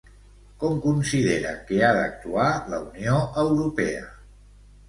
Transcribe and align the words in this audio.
Com 0.63 0.79
considera 0.85 1.51
que 1.69 1.77
ha 1.83 1.91
d'actuar 1.97 2.49
la 2.73 2.81
Unió 2.89 3.19
Europea? 3.45 4.05